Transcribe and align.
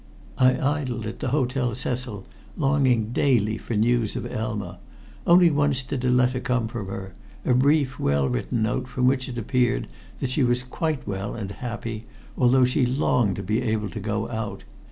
I 0.39 0.59
idled 0.59 1.05
at 1.05 1.19
the 1.19 1.27
Hotel 1.27 1.75
Cecil 1.75 2.25
longing 2.57 3.11
daily 3.11 3.59
for 3.59 3.75
news 3.75 4.15
of 4.15 4.25
Elma. 4.25 4.79
Only 5.27 5.51
once 5.51 5.83
did 5.83 6.03
a 6.03 6.09
letter 6.09 6.39
come 6.39 6.67
from 6.67 6.87
her, 6.87 7.13
a 7.45 7.53
brief, 7.53 7.99
well 7.99 8.27
written 8.27 8.63
note 8.63 8.87
from 8.87 9.05
which 9.05 9.29
it 9.29 9.37
appeared 9.37 9.85
that 10.19 10.31
she 10.31 10.43
was 10.43 10.63
quite 10.63 11.05
well 11.07 11.35
and 11.35 11.51
happy, 11.51 12.05
although 12.35 12.65
she 12.65 12.83
longed 12.83 13.35
to 13.35 13.43
be 13.43 13.61
able 13.61 13.91
to 13.91 13.99
go 13.99 14.27
out. 14.29 14.63